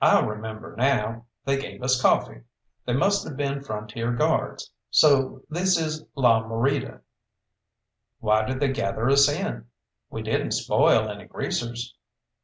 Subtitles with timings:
[0.00, 1.26] "I remember now.
[1.44, 2.42] They gave us coffee.
[2.84, 7.00] They must have been Frontier Guards so this is La Morita."
[8.20, 9.66] "Why did they gather us in?
[10.08, 11.96] We didn't spoil any greasers."